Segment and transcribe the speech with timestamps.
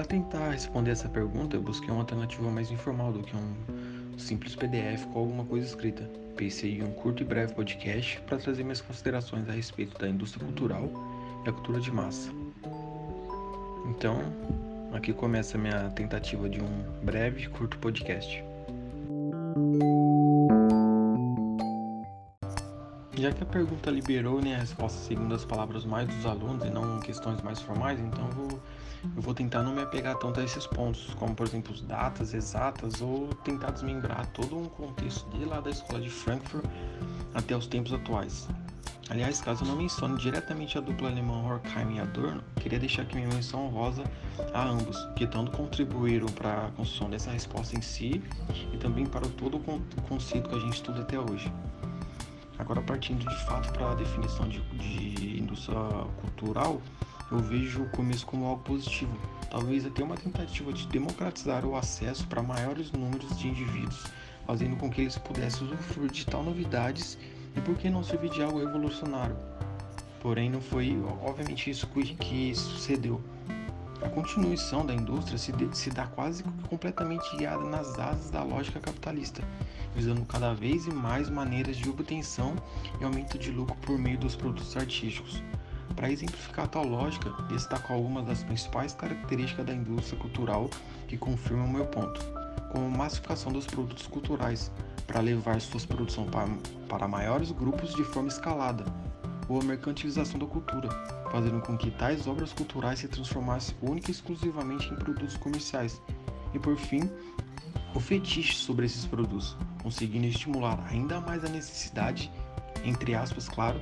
[0.00, 4.56] Para tentar responder essa pergunta, eu busquei uma alternativa mais informal do que um simples
[4.56, 6.10] PDF com alguma coisa escrita.
[6.36, 10.42] Pensei em um curto e breve podcast para trazer minhas considerações a respeito da indústria
[10.46, 10.90] cultural
[11.44, 12.30] e a cultura de massa.
[13.90, 14.22] Então,
[14.94, 18.42] aqui começa a minha tentativa de um breve e curto podcast.
[23.18, 26.70] Já que a pergunta liberou né, a resposta segundo as palavras mais dos alunos e
[26.70, 28.60] não questões mais formais, então eu vou,
[29.16, 33.00] eu vou tentar não me apegar tanto a esses pontos, como por exemplo datas exatas,
[33.00, 36.64] ou tentar desmembrar todo um contexto de lá da escola de Frankfurt
[37.34, 38.48] até os tempos atuais.
[39.10, 43.16] Aliás, caso eu não mencione diretamente a dupla alemã Horkheim e Adorno, queria deixar aqui
[43.16, 44.04] minha menção honrosa
[44.54, 48.22] a ambos, que tanto contribuíram para a construção dessa resposta em si
[48.72, 51.52] e também para todo o conceito que a gente estuda até hoje.
[52.56, 55.80] Agora, partindo de fato para a definição de, de indústria
[56.20, 56.80] cultural,
[57.30, 59.16] eu vejo o começo como algo positivo,
[59.50, 64.04] talvez até uma tentativa de democratizar o acesso para maiores números de indivíduos,
[64.46, 67.16] fazendo com que eles pudessem usufruir de tal novidades
[67.56, 69.36] e por que não servir de algo revolucionário.
[70.20, 73.20] Porém, não foi obviamente isso que sucedeu.
[74.02, 78.80] A continuação da indústria se, de, se dá quase completamente guiada nas asas da lógica
[78.80, 79.42] capitalista,
[79.94, 82.54] visando cada vez mais maneiras de obtenção
[82.98, 85.42] e aumento de lucro por meio dos produtos artísticos.
[86.00, 90.70] Para exemplificar tal lógica, destaco algumas das principais características da indústria cultural
[91.06, 92.18] que confirmam o meu ponto,
[92.72, 94.72] como a massificação dos produtos culturais,
[95.06, 96.30] para levar suas produções
[96.88, 98.82] para maiores grupos de forma escalada,
[99.46, 100.88] ou a mercantilização da cultura,
[101.30, 106.00] fazendo com que tais obras culturais se transformassem única e exclusivamente em produtos comerciais,
[106.54, 107.10] e por fim,
[107.94, 112.32] o fetiche sobre esses produtos, conseguindo estimular ainda mais a necessidade,
[112.86, 113.78] entre aspas, claro,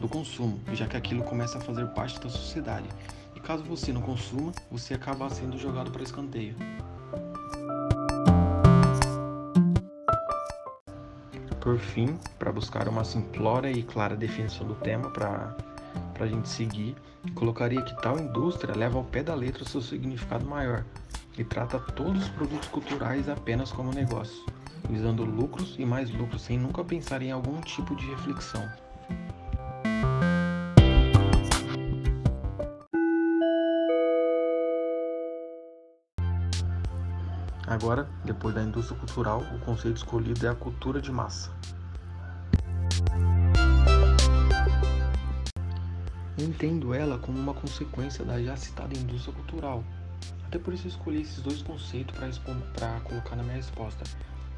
[0.00, 2.88] do consumo, já que aquilo começa a fazer parte da sociedade.
[3.34, 6.56] E caso você não consuma, você acaba sendo jogado para escanteio.
[11.60, 15.54] Por fim, para buscar uma simplória e clara definição do tema para
[16.18, 16.96] a gente seguir,
[17.34, 20.84] colocaria que tal indústria leva ao pé da letra seu significado maior
[21.38, 24.44] e trata todos os produtos culturais apenas como negócio,
[24.88, 28.66] visando lucros e mais lucros sem nunca pensar em algum tipo de reflexão.
[37.70, 41.50] Agora, depois da indústria cultural, o conceito escolhido é a cultura de massa.
[46.42, 49.84] entendo ela como uma consequência da já citada indústria cultural.
[50.46, 52.14] Até por isso escolhi esses dois conceitos
[52.74, 54.04] para colocar na minha resposta.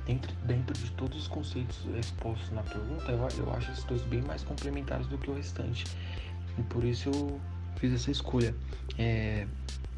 [0.06, 4.22] Dentro, dentro de todos os conceitos expostos na pergunta, eu, eu acho esses dois bem
[4.22, 5.84] mais complementares do que o restante.
[6.58, 7.40] E por isso eu
[7.76, 8.54] fiz essa escolha.
[8.98, 9.46] É,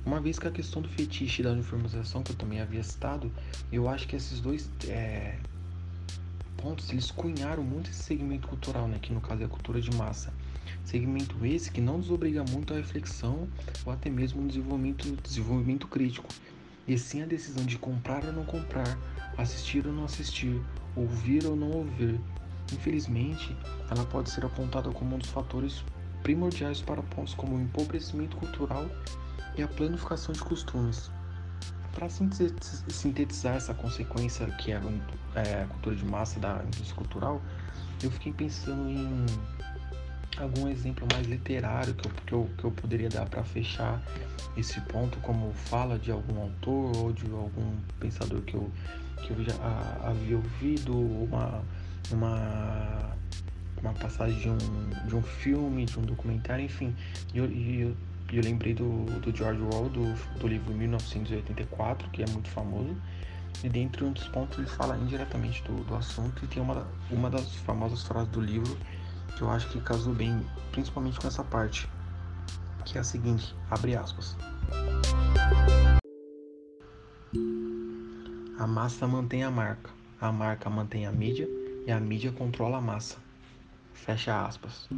[0.07, 3.33] uma vez que a questão do fetiche e da uniformização, que eu também havia citado,
[3.73, 5.39] eu acho que esses dois é,
[6.57, 9.95] pontos eles cunharam muito esse segmento cultural, né, que no caso é a cultura de
[9.97, 10.33] massa.
[10.85, 13.49] Segmento esse que não nos obriga muito à reflexão
[13.85, 16.29] ou até mesmo um desenvolvimento, desenvolvimento crítico,
[16.87, 18.99] e sim a decisão de comprar ou não comprar,
[19.39, 20.61] assistir ou não assistir,
[20.95, 22.21] ouvir ou não ouvir.
[22.73, 23.57] Infelizmente,
[23.91, 25.83] ela pode ser apontada como um dos fatores
[26.23, 28.87] primordiais para pontos como o empobrecimento cultural
[29.57, 31.11] e a planificação de costumes.
[31.93, 34.81] Para sintetizar essa consequência que é,
[35.37, 37.41] é a cultura de massa da indústria cultural,
[38.03, 39.27] eu fiquei pensando em
[40.39, 44.03] algum exemplo mais literário que eu, que eu, que eu poderia dar para fechar
[44.57, 48.71] esse ponto, como fala de algum autor ou de algum pensador que eu,
[49.23, 49.55] que eu já
[50.03, 51.63] havia ouvido, uma,
[52.11, 53.11] uma,
[53.81, 56.95] uma passagem de um, de um filme, de um documentário, enfim.
[57.33, 57.97] E eu, eu,
[58.37, 62.97] eu lembrei do, do George Orwell, do, do livro 1984, que é muito famoso.
[63.63, 67.31] E dentre um dos pontos ele fala indiretamente do, do assunto e tem uma, uma
[67.31, 68.77] das famosas frases do livro
[69.37, 71.89] que eu acho que casou bem, principalmente com essa parte,
[72.85, 74.37] que é a seguinte, abre aspas.
[78.59, 79.91] A massa mantém a marca,
[80.21, 81.49] a marca mantém a mídia
[81.87, 83.17] e a mídia controla a massa.
[83.93, 84.89] Fecha aspas.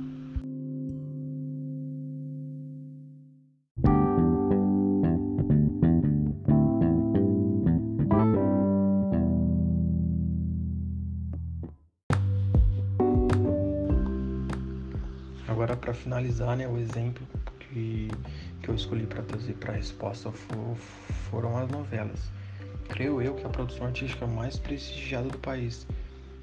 [15.66, 17.26] Agora, para finalizar, né, o exemplo
[17.58, 18.08] que,
[18.62, 20.76] que eu escolhi para trazer para a resposta for,
[21.28, 22.30] foram as novelas.
[22.88, 25.84] Creio eu que a produção artística mais prestigiada do país.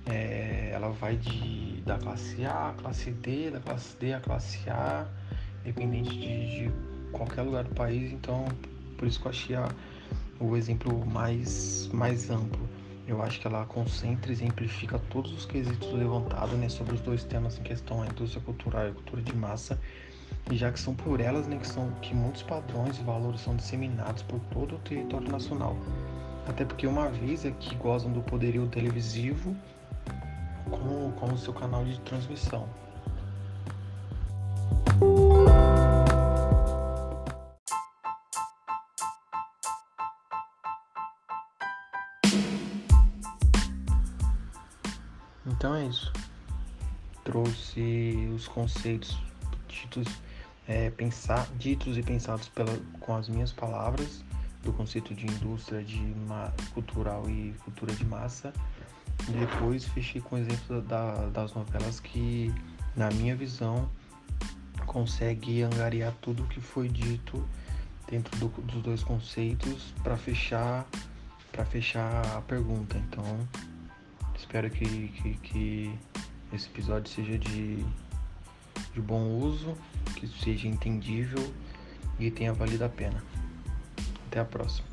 [0.08, 4.70] É, ela vai de, da classe A à classe D, da classe D à classe
[4.70, 5.08] A,
[5.64, 6.72] dependente de, de
[7.14, 8.12] qualquer lugar do país.
[8.12, 8.46] Então,
[8.98, 9.70] por isso que eu achei a,
[10.42, 12.68] o exemplo mais, mais amplo.
[13.06, 17.24] Eu acho que ela concentra e exemplifica todos os quesitos levantados né, sobre os dois
[17.24, 19.78] temas em questão, a indústria cultural e a cultura de massa,
[20.50, 23.56] e já que são por elas né, que, são, que muitos padrões e valores são
[23.56, 25.76] disseminados por todo o território nacional.
[26.48, 29.56] Até porque uma vez é que gozam do poderio televisivo
[30.70, 32.68] com, com o seu canal de transmissão.
[45.54, 46.12] Então é isso.
[47.24, 49.18] Trouxe os conceitos
[49.68, 50.08] ditos,
[50.68, 54.24] é, pensar, ditos e pensados pela, com as minhas palavras
[54.64, 56.02] do conceito de indústria de
[56.74, 58.52] cultural e cultura de massa.
[59.30, 62.54] E depois fechei com exemplo da, das novelas que,
[62.96, 63.90] na minha visão,
[64.86, 67.48] consegue angariar tudo o que foi dito
[68.10, 70.86] dentro do, dos dois conceitos para fechar
[71.52, 72.98] para fechar a pergunta.
[72.98, 73.24] Então,
[74.44, 76.00] espero que, que, que
[76.52, 77.78] esse episódio seja de,
[78.94, 79.76] de bom uso,
[80.16, 81.52] que seja entendível
[82.20, 83.24] e tenha valido a pena.
[84.28, 84.93] Até a próxima.